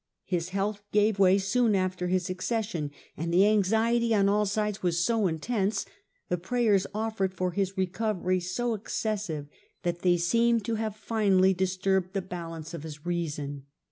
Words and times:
His 0.25 0.49
health 0.49 0.81
gave 0.91 1.19
way 1.19 1.37
soon 1.37 1.75
after 1.75 2.07
his 2.07 2.27
accession; 2.27 2.89
and 3.15 3.31
the 3.31 3.45
anxiety 3.45 4.15
on 4.15 4.27
all 4.29 4.47
sides 4.47 4.81
was 4.81 5.05
so 5.05 5.27
intense, 5.27 5.85
the 6.27 6.39
prayers 6.39 6.87
offered 6.91 7.35
for 7.35 7.51
his 7.51 7.77
recovery 7.77 8.39
so 8.39 8.73
excessive, 8.73 9.45
that 9.83 9.99
they 9.99 10.17
seemed 10.17 10.65
to 10.65 10.73
have 10.73 10.95
finally 10.95 11.53
isturbed 11.53 12.13
tlie 12.13 12.27
balance 12.29 12.73
of 12.73 12.81
his 12.81 13.05
reason. 13.05 13.67